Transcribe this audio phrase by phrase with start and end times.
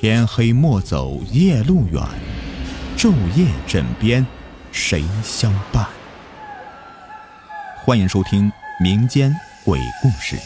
[0.00, 2.00] 天黑莫走夜路远，
[2.96, 4.24] 昼夜枕边
[4.70, 5.84] 谁相伴？
[7.84, 8.48] 欢迎收听
[8.80, 9.34] 民间
[9.64, 10.36] 鬼故事。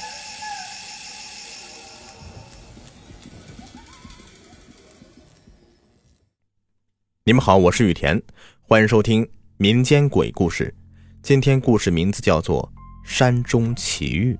[7.24, 8.22] 你们好，我是雨田，
[8.62, 9.28] 欢迎收听
[9.58, 10.74] 民间鬼故事。
[11.22, 12.72] 今天故事名字叫做
[13.06, 14.32] 《山中奇遇》。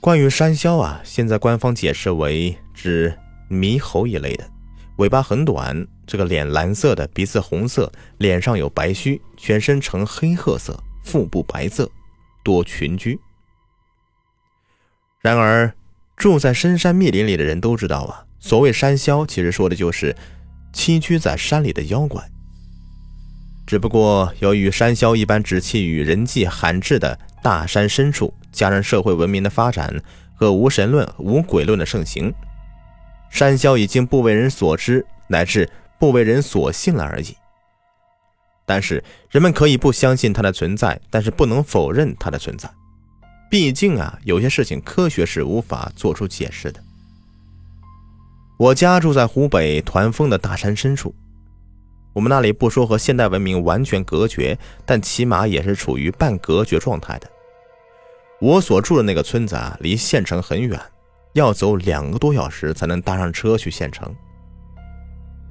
[0.00, 3.14] 关于山魈啊，现在官方解释为指
[3.50, 4.50] 猕猴一类的，
[4.96, 11.90] 尾巴很短，这个脸蓝色的，鼻子红色，脸上有白须，全身呈黑褐色，腹部白色，
[12.42, 13.20] 多群居。
[15.20, 15.70] 然而，
[16.16, 18.24] 住在深山密林里的人都知道啊。
[18.38, 20.16] 所谓山魈，其实说的就是
[20.72, 22.26] 栖居在山里的妖怪。
[23.66, 30.02] 只不过，由于山魈一般只栖于人迹罕至的大山深处，加上社会文明的发展
[30.34, 32.32] 和无神论、无鬼论的盛行，
[33.30, 37.36] 山魈已经不为人所知，乃至不为人所信了而已。
[38.66, 42.70] 但是，人们可以不相信它的存在，但是不能否认它的存在。
[43.50, 46.80] 毕竟啊，有些事情科学是无法做出解释的。
[48.58, 51.14] 我家住在湖北团风的大山深处，
[52.12, 54.56] 我们那里不说和现代文明完全隔绝，
[54.86, 57.28] 但起码也是处于半隔绝状态的。
[58.40, 60.80] 我所住的那个村子啊，离县城很远，
[61.34, 64.14] 要走两个多小时才能搭上车去县城。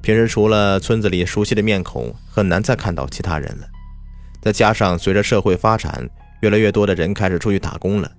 [0.01, 3.67] 平时除了村子里熟悉的面孔，很难再看到其他人了。
[4.41, 6.09] 再加上随着社会发展，
[6.41, 8.11] 越来越多的人开始出去打工了，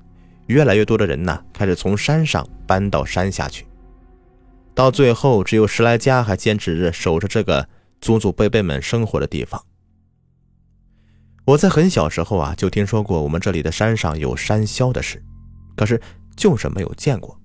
[0.47, 3.67] 越来越多的人呢，开始从山上搬到山下去。
[4.73, 7.67] 到最后，只有十来家还坚持着守着这个
[8.01, 9.61] 祖祖辈辈们生活的地方。
[11.51, 15.21] 我在很小时候啊，就听说过我们这里的山上有山魈的事，
[15.75, 16.01] 可是
[16.37, 17.37] 就是没有见过。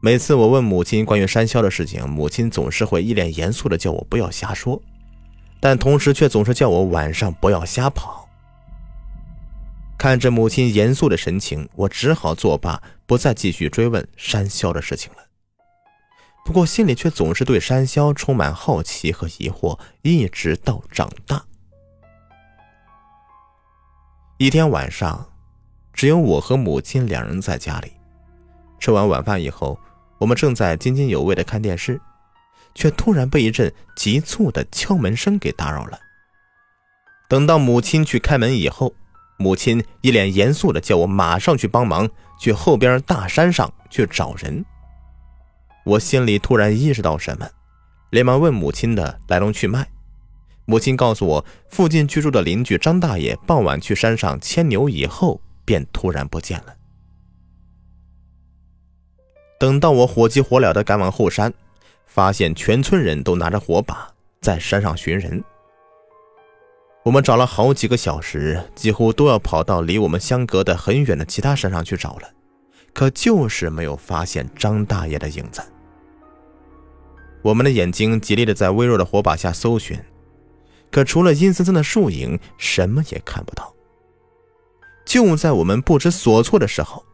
[0.00, 4.80] 每次我问母亲关于山魈的事情，母亲总是会一脸严肃的叫我不要瞎说，
[5.58, 8.28] 但同时却总是叫我晚上不要瞎跑。
[9.98, 15.18] 看着母亲严肃的神情，我只好作罢，不再继续追问山魈的事情了。
[16.44, 21.44] 不过心里却总是对山魈充满好奇和疑惑，一直到长大。
[24.42, 25.24] 一天晚上，
[25.92, 27.92] 只有我和母亲两人在家里。
[28.80, 29.78] 吃完晚饭以后，
[30.18, 32.00] 我们正在津津有味的看电视，
[32.74, 35.96] 却突然被一阵急促的敲门声给打扰了。
[37.28, 38.92] 等到母亲去开门以后，
[39.36, 44.64] 母亲一脸严肃的叫我马上去帮忙，去后边大山上去找人。
[45.84, 47.48] 我心里突然意识到什么，
[48.10, 49.91] 连忙问母亲的来龙去脉。
[50.72, 56.74] 母亲告诉我，附近居住的邻居张大爷傍晚去山上牵牛以后，便突然不见了。
[59.60, 61.52] 等到我火急火燎地赶往后山，
[62.06, 65.44] 发现全村人都拿着火把在山上寻人。
[67.02, 72.30] 我们找了好几个小时，几乎都要跑到离我们相隔的很远的其他山上去找了，
[72.94, 75.60] 可就是没有发现张大爷的影子。
[77.42, 80.02] 我们的眼睛极力的在微弱的火把下搜寻，
[80.92, 83.74] 可除了阴森森的树影，什么也看不到。
[85.04, 87.04] 就在我们不知所措的时候，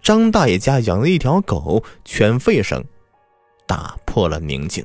[0.00, 2.82] 张大爷家养的一条狗犬吠声
[3.66, 4.82] 打破了宁静。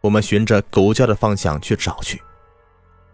[0.00, 2.20] 我们循着狗叫的方向去找去，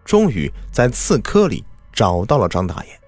[0.05, 3.01] 终于在刺棵里找到了张大爷。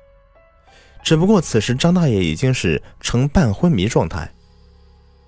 [1.03, 4.31] 只不过此时张大爷已经是呈半昏迷状态。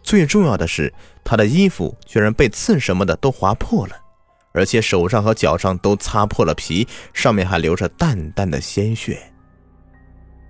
[0.02, 0.92] 最重要的是，
[1.24, 3.96] 他的衣服居然被刺什么的都划破了，
[4.52, 9.32] 而且手上和脚上都擦破了皮，上面还流着淡淡的鲜血。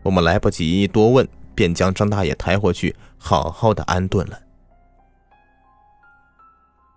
[0.03, 4.39] 我们来不及多问，便将张大爷抬回去，好好的安顿了。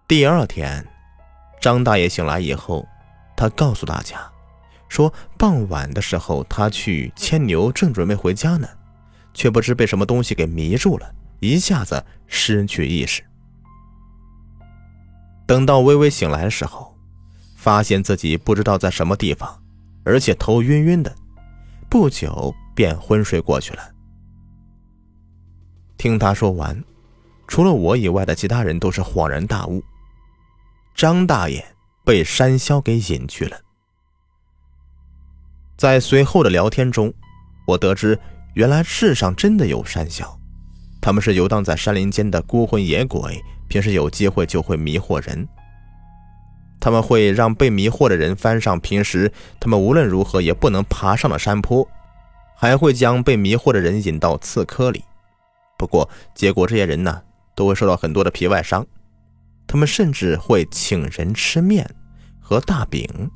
[0.08, 0.86] 第二天，
[1.62, 2.88] 张大爷醒来以后，
[3.36, 4.20] 他告诉大家，
[4.90, 8.68] 说傍晚的时候他去牵牛，正准备回家呢，
[9.34, 11.12] 却不知被什么东西给迷住了。
[11.42, 13.22] 一下子失去意识。
[15.46, 16.95] 等到微微醒来的时候，
[17.66, 19.60] 发现自己不知道在什么地方，
[20.04, 21.12] 而且头晕晕的，
[21.90, 23.82] 不久便昏睡过去了。
[25.98, 26.80] 听他说完，
[27.48, 29.84] 除了我以外的其他人都是恍然大悟：
[30.94, 31.66] 张大爷
[32.04, 33.58] 被山魈给引去了。
[35.76, 37.12] 在随后的聊天中，
[37.66, 38.20] 我得知
[38.54, 40.38] 原来世上真的有山魈。
[41.02, 45.48] 他们是游荡在山林间的孤魂野鬼，平时有机会就会迷惑人。
[46.86, 51.90] 他们会让被迷惑的人翻上平时他们无论如何也不能爬上的山坡，
[52.56, 55.04] 还会将被迷惑的人引到刺客里，
[55.80, 57.24] 不过结果这些人呢，
[57.56, 58.86] 都会受到很多的皮外伤，
[59.66, 61.90] 他们甚至会请人吃面
[62.40, 63.32] 和大饼。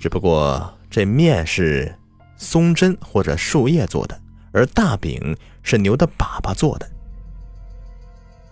[0.00, 1.96] 只不过这面是
[2.36, 4.20] 松针或者树叶做的，
[4.50, 6.90] 而大饼是牛的粑粑做的。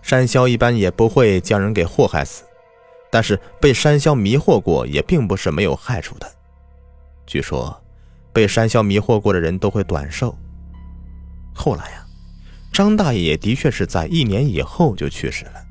[0.01, 2.45] 山魈一般也不会将人给祸害死，
[3.11, 6.25] 但是被山魈迷惑过也并不是没有害处的。
[7.27, 7.79] 据说，
[8.33, 10.35] 被山魈迷惑过的人都会短寿。
[11.53, 12.05] 后来呀，
[12.71, 15.61] 张大爷也的确是在一年以后就去世了，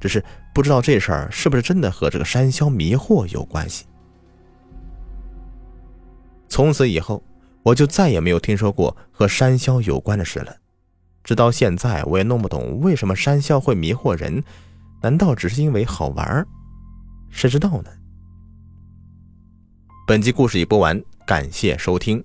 [0.00, 3.84] 只是不知道这事儿是不是真的和这个山魈迷惑有关系。
[6.48, 7.22] 从此以后，
[7.64, 10.56] 我就再也没有听说过和山魈有关的事了。
[11.24, 14.42] 直到现在，我也弄不懂为什么山魈会迷惑人，
[15.02, 16.46] 难道只是因为好玩儿？
[17.30, 17.90] 谁知道呢？
[20.06, 22.24] 本集故事已播完，感谢收听。